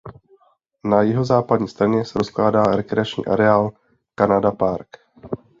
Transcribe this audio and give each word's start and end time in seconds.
Na 0.83 1.01
jihozápadní 1.01 1.67
straně 1.67 2.05
se 2.05 2.19
rozkládá 2.19 2.63
rekreační 2.63 3.25
areál 3.25 3.71
Canada 4.15 4.51
Park. 4.51 4.97